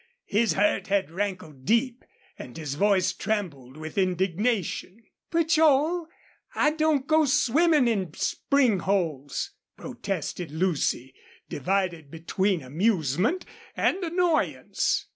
His 0.25 0.53
hurt 0.53 0.87
had 0.87 1.11
rankled 1.11 1.63
deep 1.63 2.03
and 2.39 2.57
his 2.57 2.73
voice 2.73 3.13
trembled 3.13 3.77
with 3.77 3.99
indignation. 3.99 5.03
"But, 5.29 5.49
Joel, 5.49 6.07
I 6.55 6.71
don't 6.71 7.05
go 7.05 7.25
swimming 7.25 7.87
in 7.87 8.11
spring 8.15 8.79
holes," 8.79 9.51
protested 9.77 10.49
Lucy, 10.49 11.13
divided 11.49 12.09
between 12.09 12.63
amusement 12.63 13.45
and 13.77 14.03
annoyance. 14.03 15.05